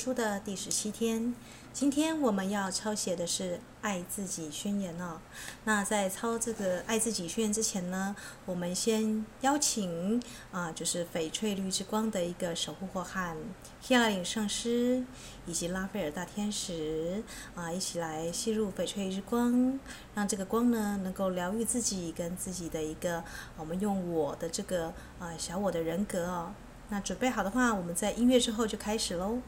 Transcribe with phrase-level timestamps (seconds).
[0.00, 1.34] 书的第十七天，
[1.74, 5.20] 今天我们要抄写的是《爱自己宣言》哦。
[5.64, 10.18] 那在抄这个《爱自己宣言》之前呢，我们先邀请
[10.52, 13.36] 啊，就是翡翠绿之光的一个守护伙伴
[13.82, 15.04] 希拉领圣师
[15.44, 17.22] 以及拉斐尔大天使
[17.54, 19.78] 啊，一起来吸入翡翠之光，
[20.14, 23.22] 让这个光呢能够疗愈自己跟自己的一个，
[23.58, 26.54] 我们用我的这个啊小我的人格哦。
[26.92, 29.38] 那准备好的话，我们在音乐之后就开始喽。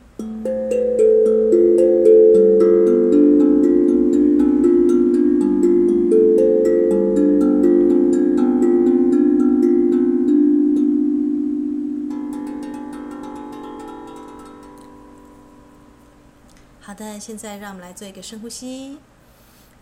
[16.81, 18.99] 好的，现在让我们来做一个深呼吸，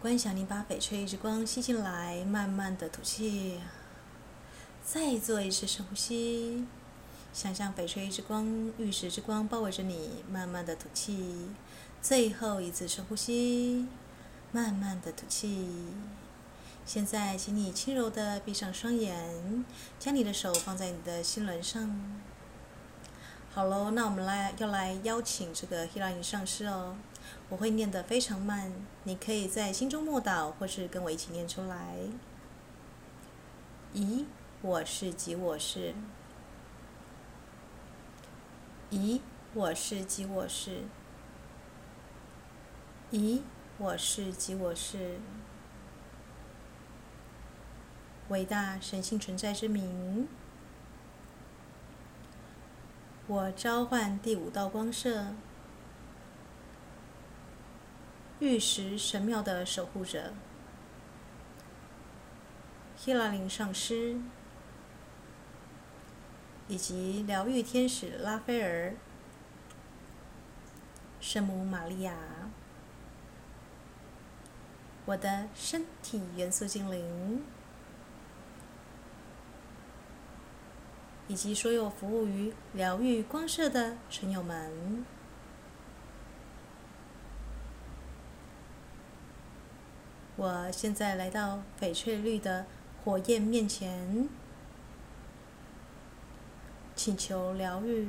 [0.01, 3.61] 观想你把翡翠之光吸进来，慢慢的吐气，
[4.83, 6.65] 再做一次深呼吸。
[7.33, 11.49] 想象翡翠之光、玉石之光包围着你，慢慢的吐气，
[12.03, 13.87] 最后一次深呼吸，
[14.51, 15.69] 慢慢的吐气。
[16.85, 19.65] 现在，请你轻柔的闭上双眼，
[20.01, 22.21] 将你的手放在你的心轮上。
[23.53, 26.97] 好喽，那我们来要来邀请这个希拉里上师哦，
[27.49, 28.73] 我会念得非常慢，
[29.05, 31.95] 你可以在心中默祷，或是跟我一起念出来。
[33.95, 34.25] 咦，
[34.63, 35.95] 我是即我是。
[38.91, 39.21] 咦，
[39.55, 40.83] 我是即我是。
[43.13, 43.43] 咦，
[43.79, 45.21] 我是即我是。
[48.31, 50.27] 伟大神性存在之名，
[53.29, 55.35] 我召唤第五道光射，
[58.41, 60.33] 玉石神庙的守护者，
[62.97, 64.21] 希拉林上师。
[66.71, 68.95] 以及疗愈天使拉斐尔、
[71.21, 72.15] 圣母玛利亚，
[75.05, 77.43] 我的身体元素精灵，
[81.27, 85.05] 以及所有服务于疗愈光射的存有们，
[90.37, 92.65] 我现在来到翡翠绿的
[93.03, 94.29] 火焰面前。
[97.03, 98.09] 请求疗愈。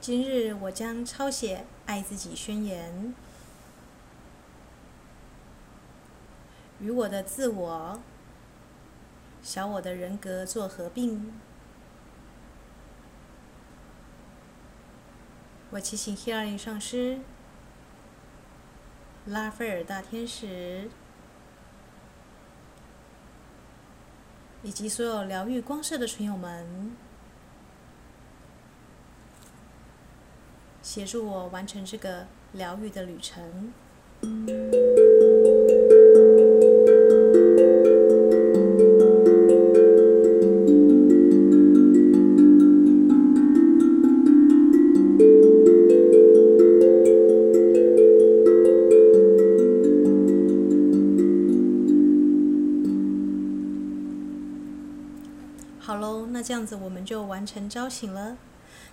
[0.00, 3.12] 今日我将抄写《爱自己宣言》，
[6.78, 8.00] 与我的自我、
[9.42, 11.32] 小我的人格做合并。
[15.70, 17.18] 我祈请希拉里上师、
[19.26, 20.88] 拉斐尔大天使。
[24.62, 26.94] 以及所有疗愈光射的群友们，
[30.82, 33.72] 协助我完成这个疗愈的旅程。
[57.04, 58.36] 就完成招醒了。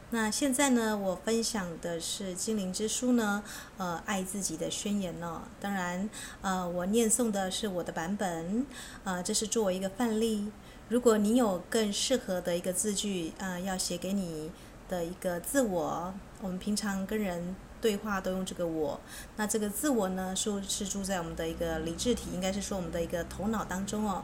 [0.09, 3.43] 那现在呢，我分享的是精灵之书呢，
[3.77, 5.41] 呃，爱自己的宣言呢、哦。
[5.59, 6.09] 当然，
[6.41, 8.65] 呃，我念诵的是我的版本，
[9.03, 10.49] 呃，这是作为一个范例。
[10.87, 14.49] 如果你有更适合的一个字句，呃，要写给你
[14.87, 18.97] 的一个自我，我们平常跟人对话都用这个我。
[19.35, 24.23] 那这个自我呢，是是住在我们的一个理智体，应该是说我们的一个头脑当中哦。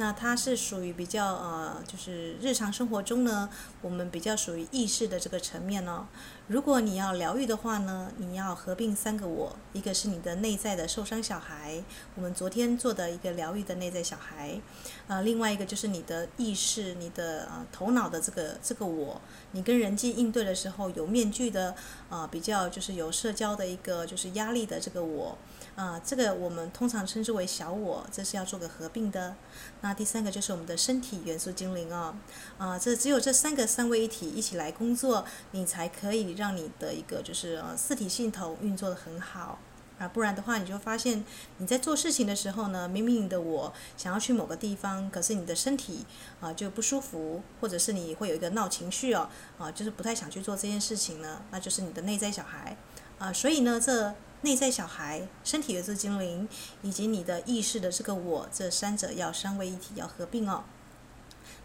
[0.00, 3.50] 那它是属于比较呃，就是日常生活中呢，
[3.82, 6.06] 我们比较属于意识的这个层面哦。
[6.48, 14.58] 如果你要疗愈的话呢，你要合并三个我，一个是你的内在的受伤小孩，我们昨天做的一个疗愈的内在小孩，
[15.06, 19.20] 呃，另外一个就是你的意识，你的呃头脑的这个这个我，
[19.52, 21.76] 你跟人际应对的时候有面具的，
[22.10, 25.38] 啊，比较就是有社交的一个就是压力的这个我。
[25.76, 29.34] 啊、这个我们通常称之为小我，这是要做个合并的。
[29.80, 32.14] 那第三个就是我们的身体元素精灵哦，
[32.58, 39.58] 啊、这只有这三个三位一体一起来工作，你才可以让你的一个就是呃四体系统运作的很好
[40.00, 41.24] 啊，不然的话你就发现
[41.58, 46.04] 你在做事情的时候呢，明明的我想要去某个地方，可是你的身体
[46.40, 52.76] 啊、就不舒服，或者是你会有一个闹情绪哦，啊、就是不太想去做这件事情呢，那就是你的内在小孩
[53.18, 54.12] 啊、所以呢这。
[54.42, 56.48] 内在小孩、身体的这精灵
[56.80, 60.64] 以及你的意识的这个我，这三者要三位一体，要合并哦。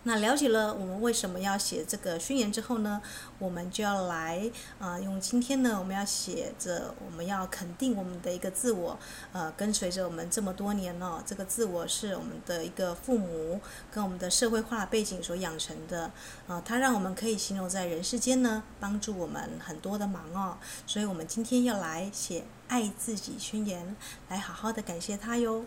[0.08, 3.02] 那了解了我们为什么要写这个宣言之后呢，
[3.40, 9.00] 我们就要来啊、呃，用今天呢，我们要写着，我们要肯定我们的一个自我，
[9.34, 13.60] 呃，跟随着我们这么多年了、这个自我是我们的一个父母
[13.92, 16.12] 跟我们的社会化背景所养成的，啊、
[16.50, 23.96] 呃，它让我们可以行走在人世间呢，帮助我们很多的忙哦，所以我们今天要来写爱自己宣言，
[24.30, 25.66] 来好好的感谢他哟。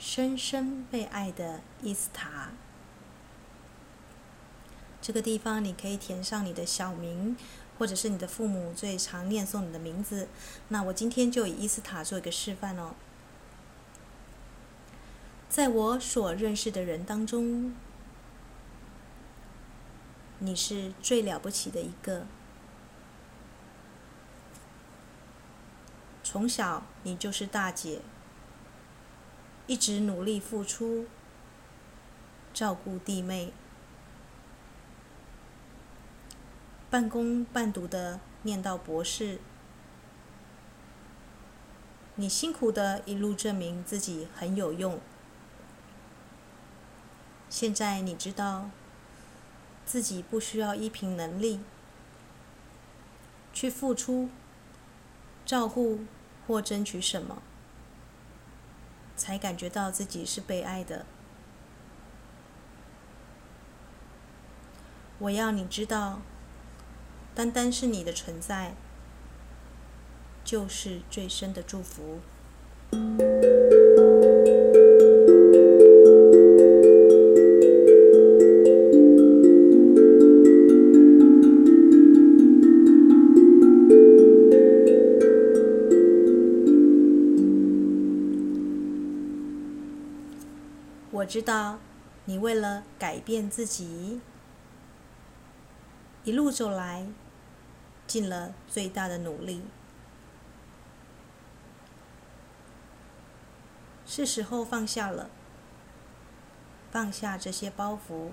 [0.00, 2.48] 深深被爱的伊斯塔。
[5.02, 7.36] 这个地方你可以填上你的小名，
[7.78, 10.28] 或者是你的父母最常念诵你的名字。
[10.68, 12.94] 那我今天就以伊斯塔做一个示范哦。
[15.50, 17.74] 在我所认识的人当中，
[20.38, 22.26] 你是最了不起的一个。
[26.24, 28.00] 从小你就是大姐，
[29.70, 31.06] 一直努力付出，
[32.52, 33.52] 照顾弟妹，
[36.90, 39.38] 半工半读的念到博士，
[42.16, 44.98] 你辛苦的一路证明自己很有用。
[47.48, 48.70] 现在你知道，
[49.86, 51.60] 自己不需要依凭能力
[53.52, 54.28] 去付出，
[55.46, 56.00] 照顾。
[56.48, 57.40] 或争取什么，
[59.20, 61.04] 才感觉到自己是被爱的？
[65.18, 66.22] 我要你知道，
[67.34, 68.72] 单单是你的存在，
[70.42, 72.20] 就是最深的祝福。
[91.30, 91.78] 知道，
[92.24, 94.20] 你为了改变自己，
[96.24, 97.06] 一路走来，
[98.04, 99.62] 尽了最大的努力。
[104.04, 105.30] 是时候放下了，
[106.90, 108.30] 放下这些包袱，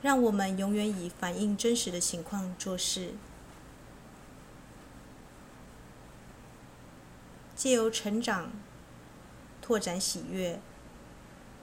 [0.00, 3.14] 让我们永远以反映真实的情况做事，
[7.56, 8.52] 借由成长。
[9.70, 10.58] 拓展喜悦，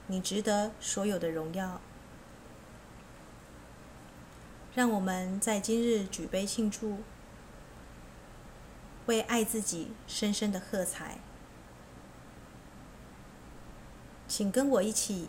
[0.08, 1.82] 你值得所有的荣耀。
[4.74, 7.00] 让我们在今日举杯庆祝，
[9.08, 11.18] 为爱自己深深的喝彩。
[14.26, 15.28] 请跟我一起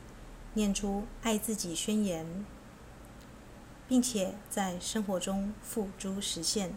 [0.54, 2.46] 念出爱自己宣言，
[3.88, 6.74] 并且在生活中付诸实现。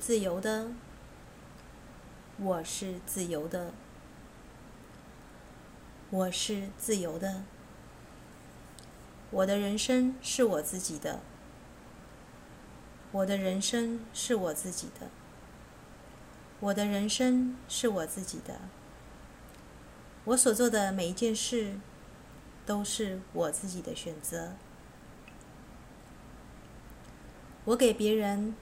[0.00, 0.72] 自由的，
[2.38, 3.74] 我是自由的，
[6.08, 7.44] 我是自由的。
[9.30, 11.20] 我的人生是我自己的，
[13.12, 15.08] 我的人生是我自己的，
[16.60, 18.58] 我的人生是我自己的。
[20.24, 21.78] 我所做的每一件事，
[22.64, 24.54] 都是我自己的选择。
[27.66, 28.54] 我给别人。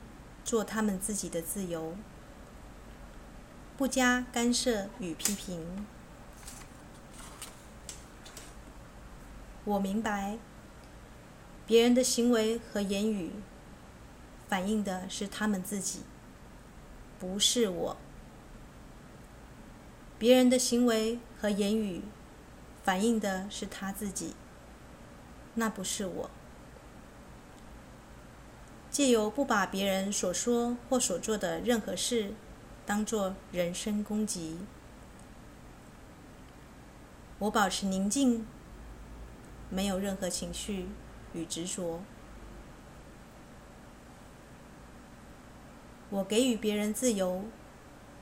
[0.49, 1.95] 做他们自己的自由，
[3.77, 5.87] 不加干涉与批评。
[9.67, 10.39] 我明白，
[11.67, 13.33] 别人的行为和言语
[14.49, 16.01] 反映的是他们自己，
[17.21, 17.97] 不是我。
[20.19, 22.01] 别人的行为和言语
[22.83, 24.35] 反映的是他自己，
[25.57, 26.31] 那不是我。
[28.99, 32.35] 借由不把别人所说或所做的任何事
[32.85, 34.59] 当作人身攻击，
[37.39, 38.45] 我保持宁静，
[39.71, 40.89] 没有任何情绪
[41.33, 42.03] 与执着。
[46.11, 47.45] 我给予别人自由，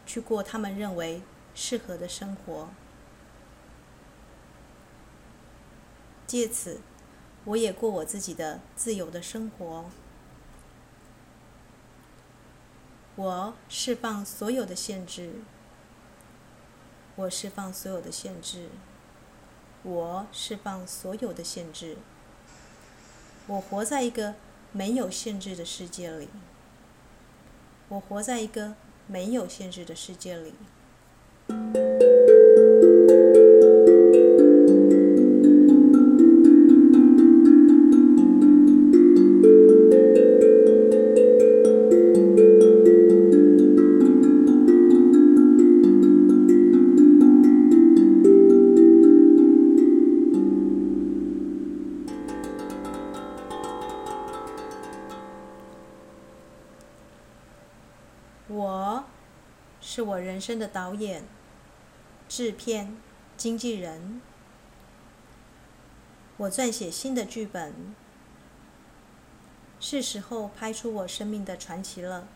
[0.04, 1.22] 去过他们认为
[1.54, 2.68] 适合的生活。
[6.26, 6.82] 借此，
[7.46, 9.86] 我也过我自己的自由的生活。
[13.16, 15.40] 我释放所有的限制。
[17.16, 18.68] 我释放所有的限制。
[19.82, 21.96] 我释放所有的限制。
[23.46, 24.34] 我活在一个
[24.72, 26.28] 没有限制的世界里。
[27.88, 28.74] 我活在一个
[29.06, 30.52] 没有限制的世界里。
[60.66, 61.24] 导演、
[62.28, 62.96] 制片、
[63.36, 64.20] 经纪人。
[66.38, 67.94] 我撰写新的剧本，
[69.80, 72.28] 是时候拍出我生命的传奇了。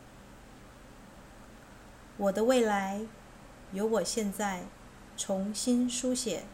[2.16, 3.02] 我的未来
[3.72, 4.64] 由我现在
[5.16, 6.44] 重新书写。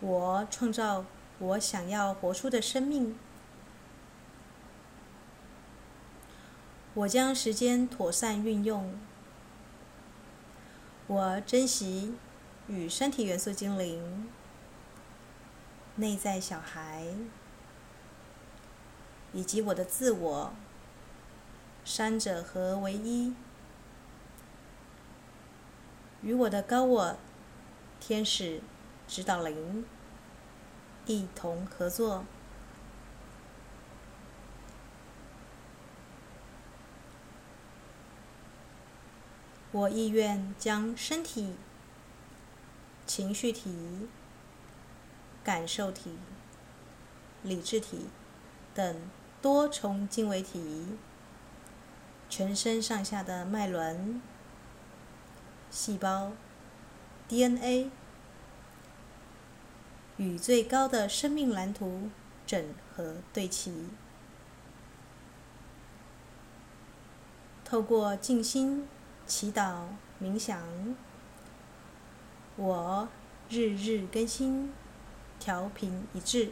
[0.00, 1.04] 我创造
[1.38, 3.18] 我想要活出的生命。
[7.00, 8.94] 我将时间妥善运用。
[11.06, 12.14] 我珍惜
[12.66, 14.28] 与身体元素精灵、
[15.96, 17.06] 内在小孩
[19.32, 20.52] 以及我的自我，
[21.86, 23.34] 三者合为一，
[26.20, 27.16] 与我的高我、
[27.98, 28.60] 天使、
[29.08, 29.86] 指导灵
[31.06, 32.26] 一同合作。
[39.72, 41.54] 我意愿将身体、
[43.06, 44.08] 情绪体、
[45.44, 46.16] 感受体、
[47.44, 48.06] 理智体
[48.74, 49.08] 等
[49.40, 50.96] 多重经纬体、
[52.28, 54.20] 全身上下的脉轮、
[55.70, 56.32] 细胞、
[57.28, 57.90] DNA
[60.16, 62.10] 与最高的生命蓝图
[62.44, 63.88] 整合对齐，
[67.64, 68.88] 透过静心。
[69.30, 69.84] 祈祷、
[70.20, 70.58] 冥想，
[72.56, 73.08] 我
[73.48, 74.72] 日日更新，
[75.38, 76.50] 调频一致。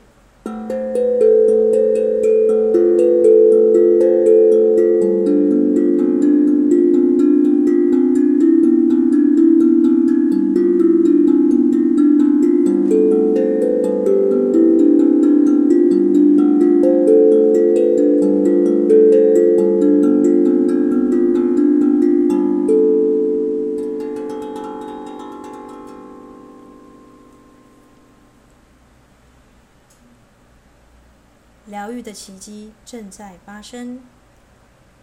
[32.89, 34.01] 正在发生，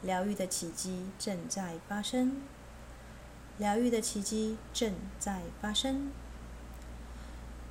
[0.02, 2.42] 疗愈的奇迹正在发生，
[3.60, 6.10] 疗愈的奇迹正在发生。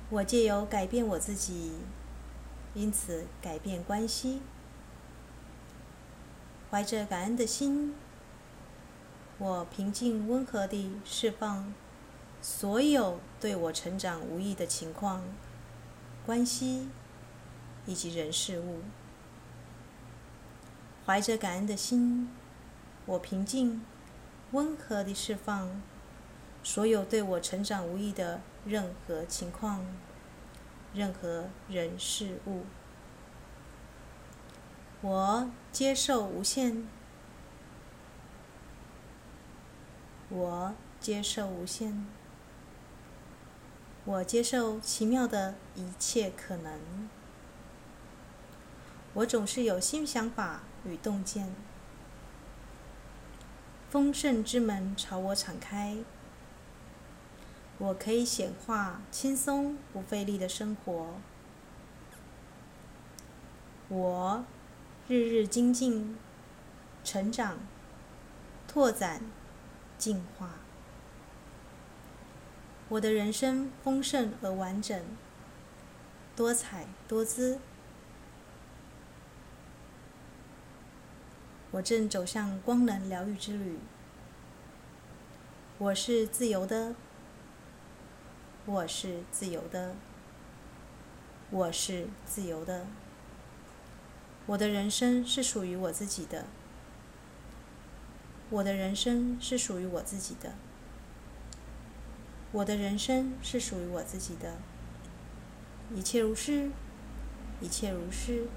[0.09, 1.73] 我借由改变我自己，
[2.73, 4.41] 因此改变关系。
[6.71, 7.93] 怀着感恩的心，
[9.37, 11.73] 我平静温和地释放
[12.41, 15.21] 所有对我成长无益的情况、
[16.25, 16.87] 关系。
[17.87, 18.79] 以及人事物，
[21.05, 22.29] 怀着感恩的心，
[23.05, 23.85] 我平静、
[24.51, 25.81] 温和地释放
[26.63, 29.85] 所有对我成长无益的任何情况、
[30.95, 32.63] 任何人事物。
[35.01, 36.87] 我接受无限，
[40.29, 42.07] 我接受无限，
[44.05, 47.07] 我接受奇妙的一切可能。
[49.13, 51.53] 我总是有新想法与洞见，
[53.89, 55.97] 丰盛之门朝我敞开，
[57.77, 61.15] 我可以显化轻松不费力的生活。
[63.87, 64.45] 我
[65.07, 66.17] 日日精进、
[67.03, 67.57] 成长、
[68.67, 69.21] 拓展、
[69.97, 70.51] 进化，
[72.89, 75.03] 我的人生丰盛而完整，
[76.35, 77.59] 多彩多姿。
[81.75, 83.77] 我正走向光能疗愈之旅。
[85.77, 86.95] 我是自由的，
[88.65, 89.93] 我是自由的，
[91.49, 92.87] 我是自由的。
[94.45, 96.45] 我的人生是属于我自己的，
[98.49, 100.53] 我的人生是属于我自己的，
[102.53, 104.59] 我的人生是属于我自己的。
[105.93, 106.71] 一切如是，
[107.59, 108.47] 一切如是，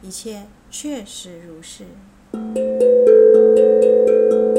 [0.00, 1.84] 一切确实如是。
[2.32, 2.40] よ
[4.44, 4.49] し!